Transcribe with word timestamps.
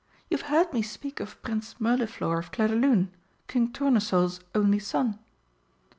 You've 0.31 0.41
heard 0.49 0.73
me 0.73 0.81
speak 0.81 1.19
of 1.19 1.39
Prince 1.43 1.75
Mirliflor 1.79 2.39
of 2.39 2.51
Clairdelune, 2.51 3.09
King 3.47 3.69
Tournesol's 3.71 4.39
only 4.55 4.79
son?" 4.79 5.19